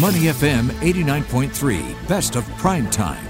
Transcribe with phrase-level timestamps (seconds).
[0.00, 3.22] Money FM 89.3, best of prime time.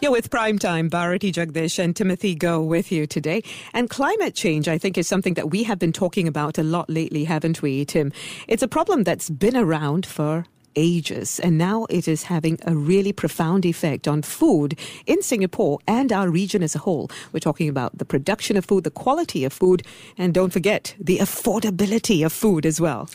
[0.00, 3.44] You're with Primetime, Bharati Jagdish and Timothy Goh with you today.
[3.72, 6.90] And climate change, I think, is something that we have been talking about a lot
[6.90, 8.10] lately, haven't we, Tim?
[8.48, 10.44] It's a problem that's been around for
[10.76, 16.12] ages, and now it is having a really profound effect on food in Singapore and
[16.12, 17.10] our region as a whole.
[17.32, 19.86] We're talking about the production of food, the quality of food,
[20.18, 23.08] and don't forget the affordability of food as well.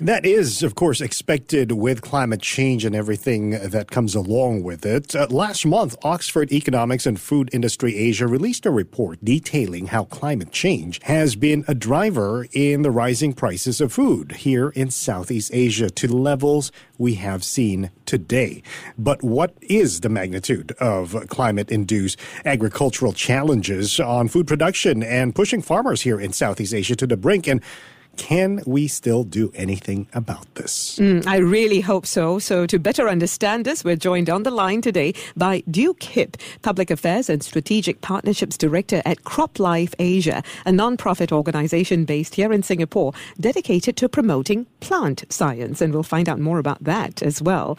[0.00, 5.14] That is, of course, expected with climate change and everything that comes along with it.
[5.14, 10.52] Uh, last month, Oxford Economics and Food Industry Asia released a report detailing how climate
[10.52, 15.90] change has been a driver in the rising prices of food here in Southeast Asia
[15.90, 16.70] to levels
[17.04, 18.62] we have seen today.
[18.96, 25.60] But what is the magnitude of climate induced agricultural challenges on food production and pushing
[25.60, 27.46] farmers here in Southeast Asia to the brink?
[27.46, 27.60] And
[28.16, 30.98] can we still do anything about this?
[30.98, 32.38] Mm, I really hope so.
[32.38, 36.90] So, to better understand this, we're joined on the line today by Duke Hipp, Public
[36.90, 43.12] Affairs and Strategic Partnerships Director at CropLife Asia, a non-profit organization based here in Singapore
[43.40, 45.80] dedicated to promoting plant science.
[45.80, 47.78] And we'll find out more about that as well.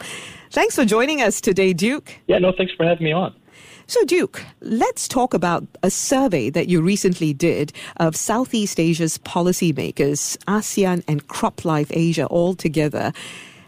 [0.50, 2.14] Thanks for joining us today, Duke.
[2.26, 3.34] Yeah, no, thanks for having me on.
[3.88, 10.36] So, Duke, let's talk about a survey that you recently did of Southeast Asia's policymakers,
[10.48, 13.12] ASEAN and CropLife Asia all together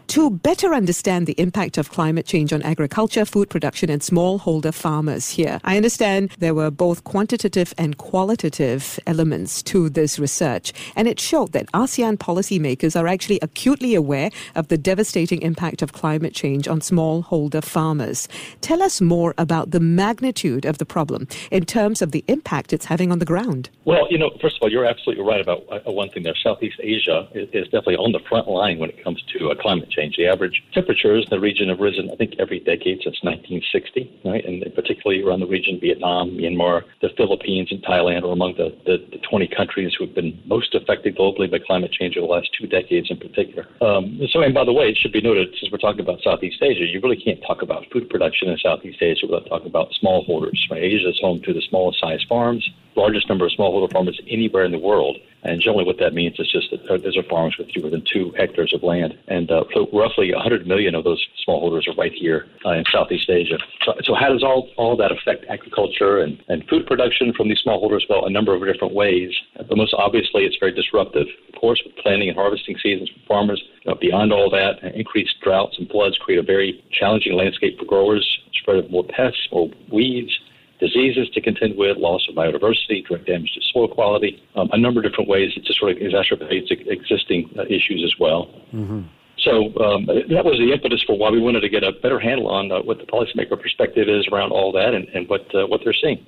[0.09, 5.29] to better understand the impact of climate change on agriculture, food production, and smallholder farmers
[5.29, 5.59] here.
[5.63, 11.51] I understand there were both quantitative and qualitative elements to this research, and it showed
[11.51, 16.79] that ASEAN policymakers are actually acutely aware of the devastating impact of climate change on
[16.79, 18.27] smallholder farmers.
[18.61, 22.85] Tell us more about the magnitude of the problem in terms of the impact it's
[22.85, 23.69] having on the ground.
[23.85, 26.35] Well, you know, first of all, you're absolutely right about uh, one thing there.
[26.41, 29.98] Southeast Asia is, definitely on the front line when it comes to uh, climate change
[29.99, 30.15] change.
[30.17, 34.45] The average temperatures in the region have risen, I think, every decade since 1960, right?
[34.45, 38.97] And particularly around the region, Vietnam, Myanmar, the Philippines, and Thailand are among the, the,
[39.11, 42.49] the 20 countries who have been most affected globally by climate change over the last
[42.57, 43.67] two decades in particular.
[43.81, 46.61] Um, so, and by the way, it should be noted, since we're talking about Southeast
[46.61, 50.57] Asia, you really can't talk about food production in Southeast Asia without talking about smallholders.
[50.69, 50.83] Right?
[50.83, 54.71] Asia is home to the smallest size farms, largest number of smallholder farmers anywhere in
[54.71, 55.17] the world.
[55.43, 58.33] And generally, what that means is just that those are farms with fewer than two
[58.37, 59.17] hectares of land.
[59.27, 63.29] And uh, so roughly 100 million of those smallholders are right here uh, in Southeast
[63.29, 63.57] Asia.
[63.85, 67.61] So, so, how does all, all that affect agriculture and, and food production from these
[67.65, 68.01] smallholders?
[68.09, 69.31] Well, a number of different ways.
[69.55, 71.27] But most obviously, it's very disruptive.
[71.53, 75.35] Of course, with planting and harvesting seasons for farmers, you know, beyond all that, increased
[75.41, 79.69] droughts and floods create a very challenging landscape for growers, spread of more pests, more
[79.91, 80.37] weeds,
[80.79, 85.01] diseases to contend with, loss of biodiversity, direct damage to soil quality, um, a number
[85.01, 88.47] of different ways it just sort of exacerbates existing uh, issues as well.
[88.73, 89.01] Mm-hmm.
[89.39, 92.47] So um, that was the impetus for why we wanted to get a better handle
[92.47, 95.81] on uh, what the policymaker perspective is around all that and, and what uh, what
[95.83, 96.25] they're seeing.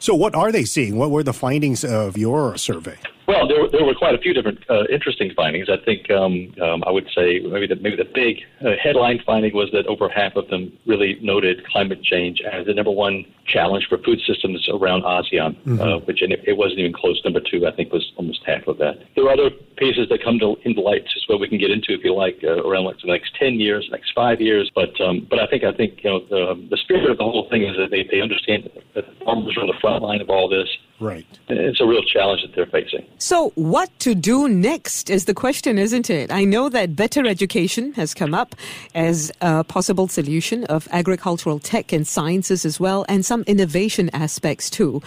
[0.00, 0.96] So, what are they seeing?
[0.96, 2.98] What were the findings of your survey?
[3.28, 5.68] Well, there were, there were quite a few different uh, interesting findings.
[5.68, 9.52] I think um, um, I would say maybe the, maybe the big uh, headline finding
[9.52, 13.84] was that over half of them really noted climate change as the number one challenge
[13.86, 15.78] for food systems around ASEAN, mm-hmm.
[15.78, 17.20] uh, which and it, it, wasn't even close.
[17.22, 18.96] Number two, I think, was almost half of that.
[19.14, 21.92] There are other pieces that come to, into light, just what we can get into
[21.92, 24.72] if you like, uh, around like the next ten years, next five years.
[24.74, 27.46] But um, but I think I think you know the, the spirit of the whole
[27.50, 30.48] thing is that they, they understand that farmers are on the front line of all
[30.48, 30.68] this.
[31.00, 31.26] Right.
[31.48, 33.06] It's a real challenge that they're facing.
[33.18, 36.32] So, what to do next is the question, isn't it?
[36.32, 38.56] I know that better education has come up
[38.94, 44.68] as a possible solution of agricultural tech and sciences as well, and some innovation aspects
[44.68, 45.00] too.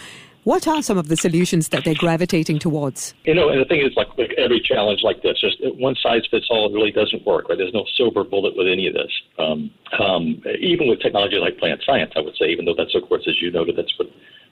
[0.44, 3.13] What are some of the solutions that they're gravitating towards?
[3.25, 4.08] You know, and the thing is, like
[4.40, 7.47] every challenge like this, just one size fits all really doesn't work.
[7.47, 7.58] Right?
[7.58, 9.12] There's no silver bullet with any of this.
[9.38, 9.69] Um,
[10.00, 13.23] um, even with technology like plant science, I would say, even though that's, of course,
[13.28, 14.09] as you noted, that's what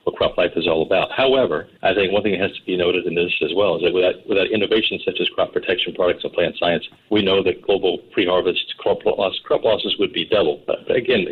[0.10, 1.12] what CropLife is all about.
[1.12, 3.84] However, I think one thing that has to be noted in this as well is
[3.84, 7.62] that without, without innovations such as crop protection products and plant science, we know that
[7.62, 10.64] global pre-harvest crop, loss, crop losses would be double.
[10.66, 11.26] But again,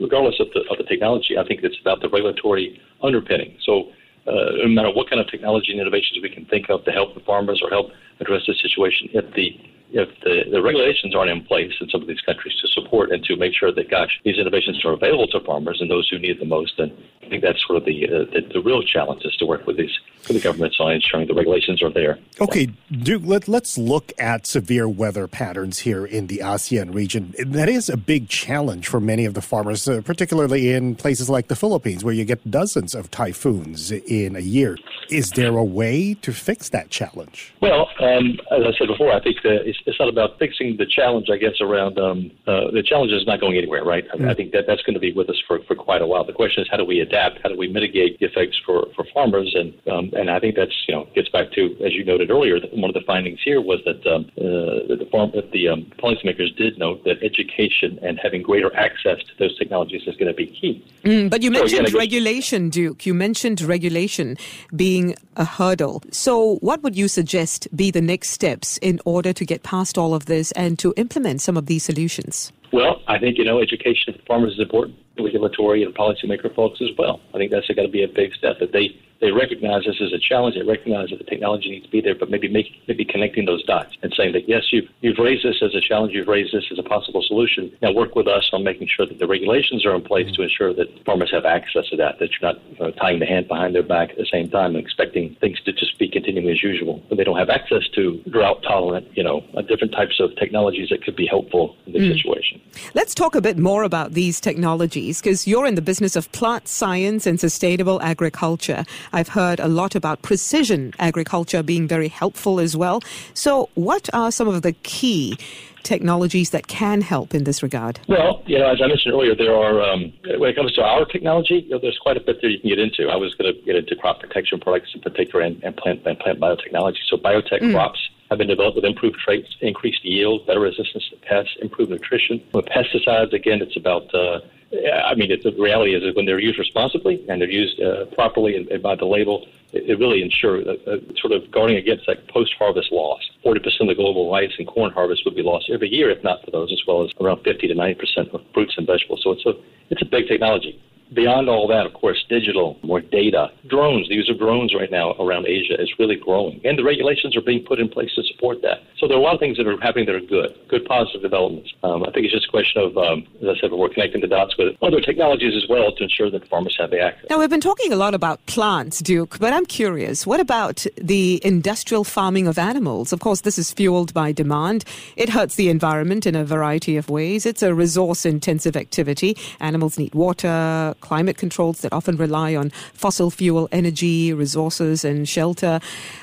[0.00, 3.56] regardless of the, of the technology, I think it's about the regulatory underpinning.
[3.64, 3.92] So
[4.26, 7.14] uh, no matter what kind of technology and innovations we can think of to help
[7.14, 9.60] the farmers or help address the situation, if the
[9.94, 13.22] if the, the regulations aren't in place in some of these countries to support and
[13.24, 16.40] to make sure that, gosh, these innovations are available to farmers and those who need
[16.40, 16.90] the most, then
[17.24, 19.76] I think that's sort of the, uh, the, the real challenge is to work with
[19.76, 22.18] these for the government on ensuring the regulations are there.
[22.40, 27.34] Okay, Duke, let, let's look at severe weather patterns here in the ASEAN region.
[27.38, 31.48] That is a big challenge for many of the farmers, uh, particularly in places like
[31.48, 34.76] the Philippines, where you get dozens of typhoons in a year.
[35.10, 37.54] Is there a way to fix that challenge?
[37.60, 41.28] Well, um, as I said before, I think it's, it's, not about fixing the challenge,
[41.30, 44.04] I guess, around um, uh, the challenge is not going anywhere, right?
[44.10, 44.28] Mm.
[44.28, 46.24] I think that that's going to be with us for, for quite a while.
[46.24, 47.40] The question is, how do we adapt?
[47.42, 49.54] How do we mitigate the effects for, for farmers?
[49.54, 52.60] And um, and I think that's you know gets back to as you noted earlier,
[52.60, 55.90] that one of the findings here was that um, uh, the farm that the um,
[55.98, 60.34] policymakers did note that education and having greater access to those technologies is going to
[60.34, 60.84] be key.
[61.04, 63.06] Mm, but you mentioned so, regulation, Duke.
[63.06, 64.36] You mentioned regulation
[64.74, 66.02] being a hurdle.
[66.10, 70.14] So what would you suggest be the next steps in order to get past all
[70.14, 72.52] of this and to implement some of these solutions?
[72.72, 76.88] Well, I think, you know, education of farmers is important, regulatory and policymaker folks as
[76.98, 77.20] well.
[77.32, 80.12] I think that's got to be a big step that they they recognize this as
[80.12, 80.54] a challenge.
[80.54, 83.64] They recognize that the technology needs to be there, but maybe make, maybe connecting those
[83.64, 86.64] dots and saying that yes, you've you've raised this as a challenge, you've raised this
[86.70, 87.72] as a possible solution.
[87.80, 90.74] Now work with us on making sure that the regulations are in place to ensure
[90.74, 92.18] that farmers have access to that.
[92.18, 94.76] That you're not you know, tying the hand behind their back at the same time
[94.76, 97.02] and expecting things to just be continuing as usual.
[97.08, 100.90] But they don't have access to drought tolerant, you know, uh, different types of technologies
[100.90, 102.14] that could be helpful in this mm.
[102.14, 102.60] situation.
[102.92, 106.68] Let's talk a bit more about these technologies because you're in the business of plant
[106.68, 108.84] science and sustainable agriculture.
[109.14, 113.00] I've heard a lot about precision agriculture being very helpful as well.
[113.32, 115.38] So, what are some of the key
[115.84, 118.00] technologies that can help in this regard?
[118.08, 121.04] Well, you know, as I mentioned earlier, there are um, when it comes to our
[121.04, 123.08] technology, you know, there's quite a bit there you can get into.
[123.08, 126.18] I was going to get into crop protection products in particular and, and plant and
[126.18, 126.98] plant biotechnology.
[127.08, 127.72] So, biotech mm.
[127.72, 128.00] crops
[128.30, 132.42] have been developed with improved traits, increased yield, better resistance to pests, improved nutrition.
[132.52, 134.40] With pesticides, again, it's about uh,
[134.74, 138.56] I mean, the reality is that when they're used responsibly and they're used uh, properly
[138.56, 142.06] and, and, by the label, it, it really ensures uh, uh, sort of guarding against
[142.06, 143.20] that post-harvest loss.
[143.44, 146.44] 40% of the global rice and corn harvest would be lost every year if not
[146.44, 149.20] for those, as well as around 50 to 90% of fruits and vegetables.
[149.22, 149.54] So it's a
[149.90, 150.80] it's a big technology
[151.12, 155.06] beyond all that, of course, digital, more data, drones, the use of drones right now
[155.24, 156.60] around Asia is really growing.
[156.64, 158.78] And the regulations are being put in place to support that.
[158.98, 161.22] So there are a lot of things that are happening that are good, good positive
[161.22, 161.70] developments.
[161.82, 164.28] Um, I think it's just a question of, um, as I said before, connecting the
[164.28, 167.28] dots with other technologies as well to ensure that farmers have the access.
[167.28, 171.40] Now, we've been talking a lot about plants, Duke, but I'm curious, what about the
[171.44, 173.12] industrial farming of animals?
[173.12, 174.84] Of course, this is fueled by demand.
[175.16, 177.44] It hurts the environment in a variety of ways.
[177.44, 179.36] It's a resource intensive activity.
[179.60, 185.80] Animals need water, climate controls that often rely on fossil fuel energy, resources, and shelter.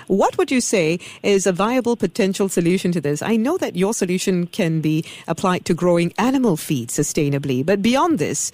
[0.08, 3.22] What would you say is a viable potential solution to this?
[3.22, 8.20] I know that your solution can be applied to growing animal feed sustainably, but beyond
[8.20, 8.52] this,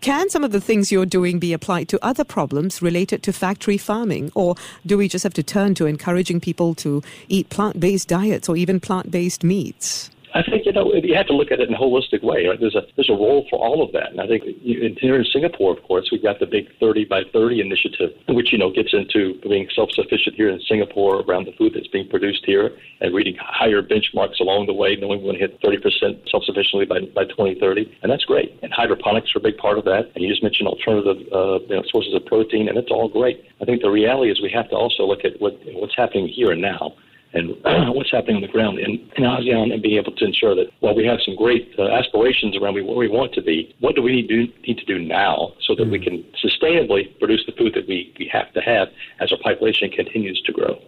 [0.00, 3.76] can some of the things you're doing be applied to other problems related to factory
[3.76, 4.32] farming?
[4.34, 4.54] Or
[4.86, 8.56] do we just have to turn to encouraging people to eat plant based diets or
[8.56, 10.10] even plant based meats?
[10.34, 12.46] I think you know you have to look at it in a holistic way.
[12.46, 12.58] Right?
[12.58, 15.76] There's a there's a role for all of that, and I think here in Singapore,
[15.76, 19.40] of course, we've got the big 30 by 30 initiative, which you know gets into
[19.42, 23.82] being self-sufficient here in Singapore around the food that's being produced here, and reading higher
[23.82, 28.10] benchmarks along the way, knowing we're going to hit 30% self-sufficiently by by 2030, and
[28.10, 28.58] that's great.
[28.62, 30.10] And hydroponics are a big part of that.
[30.14, 33.44] And you just mentioned alternative uh, you know, sources of protein, and it's all great.
[33.60, 36.52] I think the reality is we have to also look at what what's happening here
[36.52, 36.94] and now
[37.32, 37.54] and
[37.94, 40.94] what's happening on the ground in, in ASEAN and being able to ensure that while
[40.94, 44.22] we have some great uh, aspirations around where we want to be, what do we
[44.22, 45.92] need to, need to do now so that mm-hmm.
[45.92, 46.04] we mm.
[46.04, 48.88] can sustainably produce the food that we, we have to have
[49.20, 50.78] as our population continues to grow?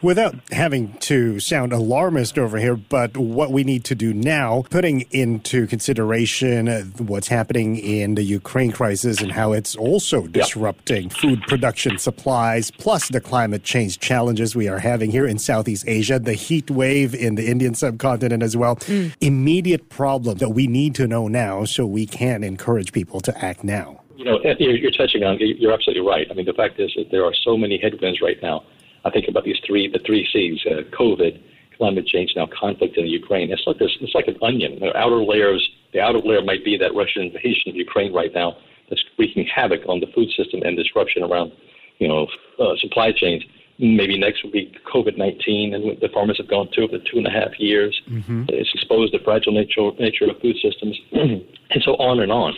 [0.00, 5.02] Without having to sound alarmist over here, but what we need to do now, putting
[5.10, 11.12] into consideration uh, what's happening in the Ukraine crisis and how it's also disrupting yep.
[11.12, 16.18] food production supplies, plus the climate change challenges we are having here in Southeast Asia,
[16.18, 18.76] the heat wave in the Indian subcontinent as well.
[18.76, 19.14] Mm.
[19.20, 23.64] Immediate problem that we need to know now so we can encourage people to act
[23.64, 24.00] now.
[24.16, 26.26] You know, you're touching on, you're absolutely right.
[26.30, 28.64] I mean, the fact is that there are so many headwinds right now.
[29.04, 31.40] I think about these three, the three C's, uh, COVID,
[31.76, 33.50] climate change, now conflict in Ukraine.
[33.52, 34.80] It's like this, it's like an onion.
[34.80, 38.56] The outer layers, the outer layer might be that Russian invasion of Ukraine right now
[38.90, 41.52] that's wreaking havoc on the food system and disruption around,
[41.98, 42.26] you know,
[42.58, 43.44] uh, supply chains
[43.78, 47.26] maybe next will be COVID 19, and the farmers have gone through for two and
[47.26, 47.98] a half years.
[48.10, 48.44] Mm-hmm.
[48.48, 52.54] It's exposed the fragile nature, nature of food systems, and so on and on.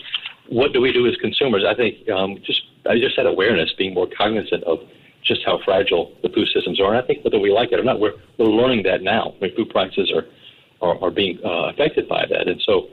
[0.48, 1.64] What do we do as consumers?
[1.68, 4.78] I think um, just I just said awareness, being more cognizant of
[5.22, 6.94] just how fragile the food systems are.
[6.94, 9.34] And I think whether we like it or not, we're, we're learning that now.
[9.36, 10.24] I mean, food prices are
[10.80, 12.88] are, are being uh, affected by that, and so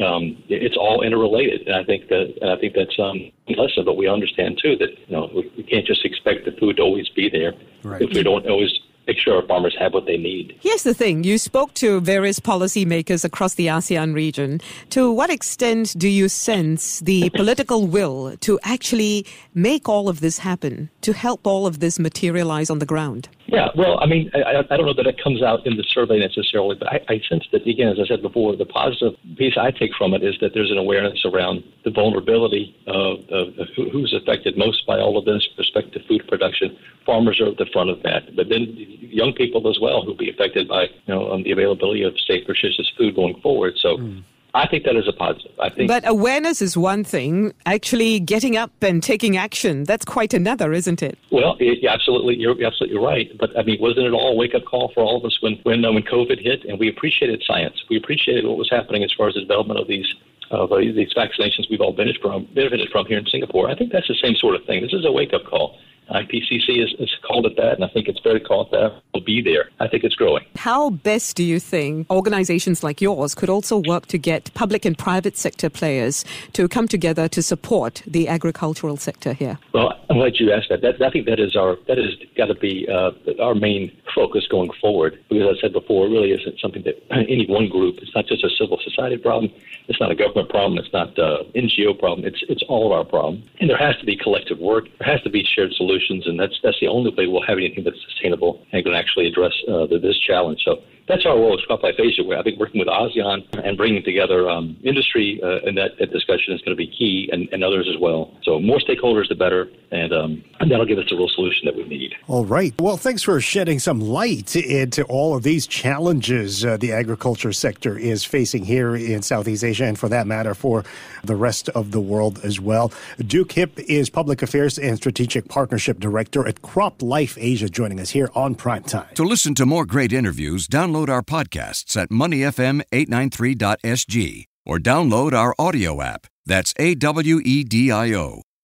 [0.00, 1.66] um, it's all interrelated.
[1.66, 3.84] And I think that and I think that's um, a lesson.
[3.84, 6.82] But we understand too that you know we, we can't just expect the food to
[6.82, 8.00] always be there right.
[8.00, 8.72] if we don't always
[9.06, 10.56] make sure our farmers have what they need.
[10.60, 14.60] Here's the thing you spoke to various policymakers across the ASEAN region.
[14.90, 20.38] To what extent do you sense the political will to actually make all of this
[20.38, 23.28] happen, to help all of this materialize on the ground?
[23.52, 26.18] Yeah, well, I mean, I, I don't know that it comes out in the survey
[26.18, 29.70] necessarily, but I, I sense that, again, as I said before, the positive piece I
[29.70, 34.56] take from it is that there's an awareness around the vulnerability of, of, who's affected
[34.56, 36.78] most by all of this respect to food production.
[37.04, 40.30] Farmers are at the front of that, but then young people as well who'll be
[40.30, 43.74] affected by you know um, the availability of safe, nutritious food going forward.
[43.76, 43.98] So.
[43.98, 44.24] Mm.
[44.54, 45.52] I think that is a positive.
[45.58, 47.54] I think, but awareness is one thing.
[47.64, 51.18] Actually, getting up and taking action—that's quite another, isn't it?
[51.30, 53.30] Well, it, absolutely, you're absolutely right.
[53.38, 55.84] But I mean, wasn't it all a wake-up call for all of us when when
[55.84, 59.28] uh, when COVID hit, and we appreciated science, we appreciated what was happening as far
[59.28, 60.14] as the development of these
[60.50, 63.70] of uh, these vaccinations we've all benefited from, benefited from here in Singapore.
[63.70, 64.82] I think that's the same sort of thing.
[64.82, 65.78] This is a wake-up call.
[66.10, 69.00] IPCC has, has, called it that, and I think it's very called that.
[69.14, 69.70] Will be there.
[69.80, 70.44] I think it's growing.
[70.56, 74.98] How best do you think organizations like yours could also work to get public and
[74.98, 79.58] private sector players to come together to support the agricultural sector here?
[79.72, 80.82] Well, I'm glad you asked that.
[80.82, 84.46] that I think that is our that has got to be uh, our main focus
[84.48, 85.18] going forward.
[85.28, 87.98] Because as I said before, it really isn't something that any one group.
[88.02, 89.52] It's not just a civil society problem.
[89.88, 90.78] It's not a government problem.
[90.78, 92.26] It's not an NGO problem.
[92.26, 93.42] It's it's all of our problem.
[93.60, 94.88] And there has to be collective work.
[94.98, 97.58] There has to be shared solutions solutions, and that's that's the only way we'll have
[97.58, 100.60] anything that's sustainable and can actually address uh, this challenge.
[100.64, 102.22] So that's our role as CropLife Asia.
[102.22, 106.12] Where I think working with ASEAN and bringing together um, industry uh, in that, that,
[106.12, 108.36] discussion is going to be key, and, and, others as well.
[108.42, 111.76] So more stakeholders, the better, and, um, and that'll give us the real solution that
[111.76, 112.14] we need.
[112.26, 112.74] All right.
[112.80, 117.98] Well, thanks for shedding some light into all of these challenges uh, the agriculture sector
[117.98, 120.84] is facing here in Southeast Asia, and for that matter, for
[121.22, 122.90] the rest of the world as well.
[123.18, 128.30] Duke Hipp is Public Affairs and Strategic Partnership Director at CropLife Asia, joining us here
[128.34, 129.08] on Prime Time.
[129.14, 136.00] To listen to more great interviews, download our podcasts at moneyfm893.sg or download our audio
[136.00, 136.26] app.
[136.46, 138.42] That's A W E D I O.